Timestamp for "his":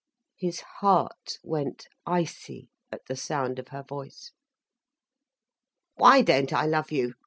0.35-0.61